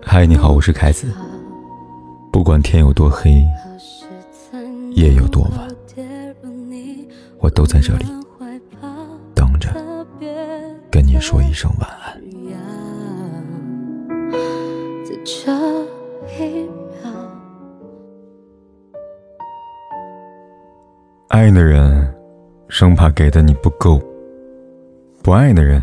[0.00, 1.12] 嗨，你好，我是凯子。
[2.32, 3.44] 不管天有多黑，
[4.92, 5.68] 夜有多晚，
[7.40, 8.04] 我都在这里
[9.34, 9.70] 等着
[10.88, 12.22] 跟你说一声晚安。
[21.26, 22.14] 爱的人
[22.68, 24.00] 生怕给的你不够，
[25.24, 25.82] 不爱的人。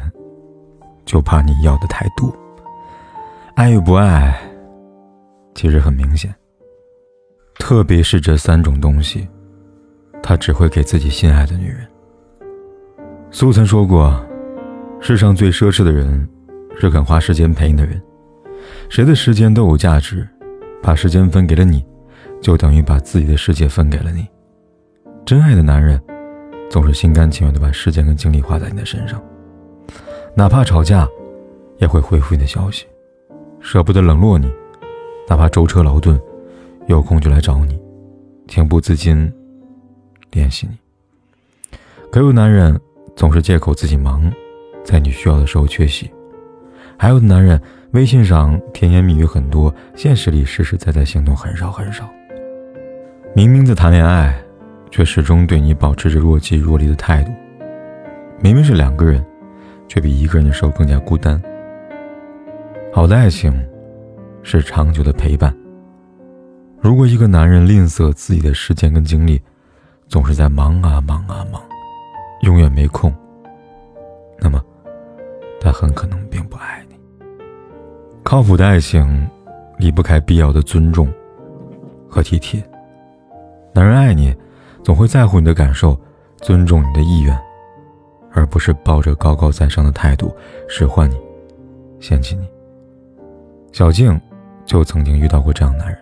[1.10, 2.32] 就怕你要的太多，
[3.56, 4.40] 爱与不爱，
[5.56, 6.32] 其实很明显。
[7.58, 9.28] 特别是这三种东西，
[10.22, 11.80] 他只会给自己心爱的女人。
[13.32, 14.24] 苏曾说过，
[15.02, 16.30] 世上最奢侈的人，
[16.80, 18.00] 是肯花时间陪你的人。
[18.88, 20.30] 谁的时间都有价值，
[20.80, 21.84] 把时间分给了你，
[22.40, 24.28] 就等于把自己的世界分给了你。
[25.26, 26.00] 真爱的男人，
[26.70, 29.20] 总是心甘情愿的把时间跟精力花在你的身上。
[30.40, 31.06] 哪怕吵架，
[31.80, 32.86] 也会回复你的消息，
[33.60, 34.48] 舍不得冷落你；
[35.28, 36.18] 哪怕舟车劳顿，
[36.88, 37.78] 有空就来找你，
[38.48, 39.30] 情不自禁
[40.32, 41.78] 联系你。
[42.10, 42.80] 可有男人
[43.18, 44.32] 总是借口自己忙，
[44.82, 46.10] 在你需要的时候缺席；
[46.98, 52.10] 还有的男人微信上甜言蜜语很多，现实里实实在在行动很少很少。
[53.36, 54.42] 明明在谈恋爱，
[54.90, 57.32] 却始终对你保持着若即若离的态度。
[58.40, 59.22] 明明是两个人。
[59.90, 61.42] 却比一个人的时候更加孤单。
[62.94, 63.52] 好的爱情，
[64.44, 65.54] 是长久的陪伴。
[66.80, 69.42] 如果一个男人吝啬自己的时间跟精力，
[70.08, 71.62] 总是在忙啊忙啊忙，
[72.44, 73.14] 永远没空，
[74.40, 74.64] 那么
[75.60, 76.96] 他很可能并不爱你。
[78.24, 79.28] 靠谱的爱情，
[79.78, 81.12] 离不开必要的尊重
[82.08, 82.64] 和体贴。
[83.74, 84.36] 男人爱你，
[84.84, 86.00] 总会在乎你的感受，
[86.38, 87.38] 尊重你的意愿。
[88.32, 90.36] 而不是抱着高高在上的态度
[90.68, 91.18] 使唤你、
[92.00, 92.48] 嫌弃你。
[93.72, 94.20] 小静
[94.66, 95.98] 就曾经遇到过这样的男人，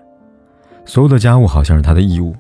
[0.86, 2.36] 所有的家务好像是他的义务，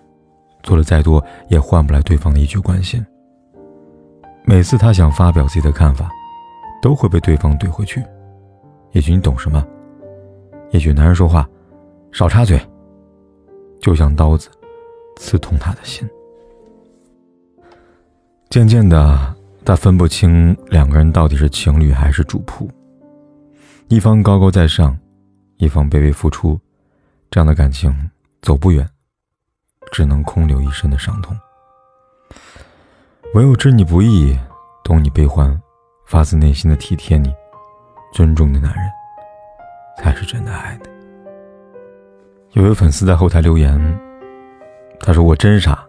[0.64, 3.06] 做的再多也换不来对方的一句关心。
[4.44, 6.10] 每次他想发表自己的看法，
[6.82, 8.04] 都会被对方怼回去
[8.94, 9.66] ：“也许你懂什么？
[10.72, 11.48] 也许男人说话
[12.12, 12.60] 少插嘴，
[13.82, 14.50] 就像刀子
[15.18, 16.08] 刺痛他的心。”
[18.50, 19.37] 渐渐的。
[19.68, 22.70] 他分不清两个人到底是情侣还是主仆，
[23.90, 24.98] 一方高高在上，
[25.58, 26.58] 一方卑微付出，
[27.30, 27.94] 这样的感情
[28.42, 28.90] 走不远，
[29.92, 31.38] 只能空留一身的伤痛。
[33.34, 34.40] 唯有知你不易，
[34.86, 35.62] 懂你悲欢，
[36.06, 37.36] 发自内心的体贴你、
[38.14, 38.86] 尊重的男人，
[39.98, 40.90] 才是真的爱你。
[42.54, 43.78] 有位粉丝在后台留言，
[45.02, 45.86] 他说：“我真傻，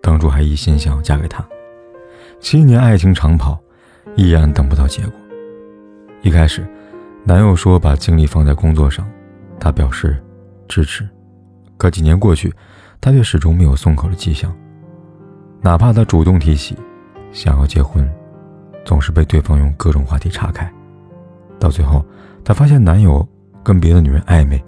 [0.00, 1.44] 当初还一心想要嫁给他。”
[2.40, 3.58] 七年爱情长跑，
[4.16, 5.12] 依然等不到结果。
[6.22, 6.66] 一开始，
[7.22, 9.06] 男友说把精力放在工作上，
[9.58, 10.16] 她表示
[10.66, 11.06] 支持。
[11.76, 12.52] 可几年过去，
[12.98, 14.54] 她却始终没有松口的迹象。
[15.60, 16.74] 哪怕她主动提起
[17.30, 18.08] 想要结婚，
[18.86, 20.70] 总是被对方用各种话题岔开。
[21.58, 22.02] 到最后，
[22.42, 23.26] 她发现男友
[23.62, 24.62] 跟别的女人暧昧，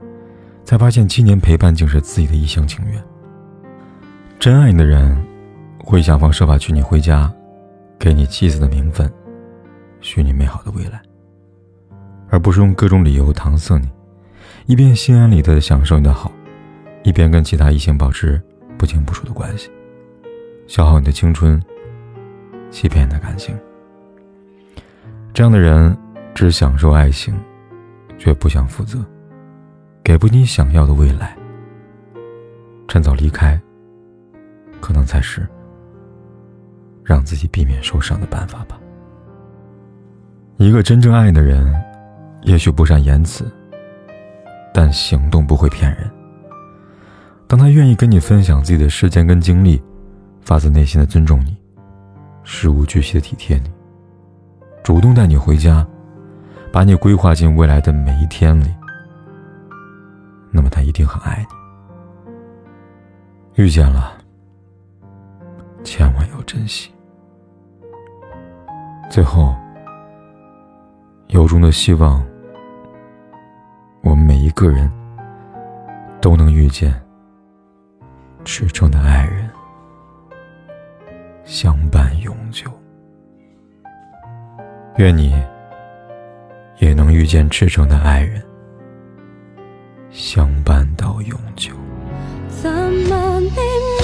[0.62, 3.02] 才发现七年陪伴竟是自己的一厢情愿。
[4.38, 5.16] 真爱你的人，
[5.82, 7.32] 会想方设法娶你回家。
[8.02, 9.08] 给你妻子的名分，
[10.00, 11.00] 许你美好的未来，
[12.30, 13.88] 而不是用各种理由搪塞你，
[14.66, 16.32] 一边心安理得的享受你的好，
[17.04, 18.42] 一边跟其他异性保持
[18.76, 19.70] 不清不楚的关系，
[20.66, 21.62] 消耗你的青春，
[22.72, 23.56] 欺骗你的感情。
[25.32, 25.96] 这样的人
[26.34, 27.32] 只享受爱情，
[28.18, 28.98] 却不想负责，
[30.02, 31.36] 给不你想要的未来，
[32.88, 33.62] 趁早离开，
[34.80, 35.48] 可能才是。
[37.04, 38.78] 让自己避免受伤的办法吧。
[40.56, 41.74] 一个真正爱的人，
[42.42, 43.50] 也许不善言辞，
[44.72, 46.10] 但行动不会骗人。
[47.48, 49.82] 当他愿意跟你分享自己的时间跟精力，
[50.40, 51.56] 发自内心的尊重你，
[52.44, 53.70] 事无巨细的体贴你，
[54.82, 55.86] 主动带你回家，
[56.72, 58.68] 把你规划进未来的每一天里，
[60.50, 61.56] 那么他一定很爱你。
[63.62, 64.12] 遇见了。
[65.84, 66.90] 千万要珍惜。
[69.12, 69.54] 最后，
[71.26, 72.26] 由衷的希望，
[74.00, 74.90] 我们每一个人
[76.18, 76.98] 都能遇见
[78.42, 79.50] 赤诚的爱人，
[81.44, 82.72] 相伴永久。
[84.96, 85.34] 愿你
[86.78, 88.42] 也能遇见赤诚的爱人，
[90.08, 91.74] 相伴到永久。
[92.48, 94.01] 怎么你？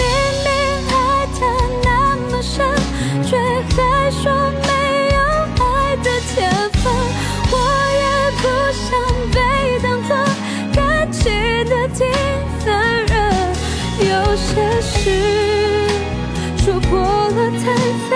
[16.69, 17.65] 说过了太
[18.05, 18.12] 残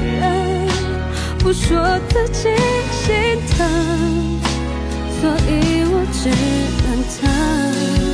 [0.00, 0.68] 忍
[1.40, 2.48] 不说自己
[2.92, 3.12] 心
[3.50, 4.38] 疼
[5.20, 6.30] 所以我只
[6.84, 8.13] 能疼。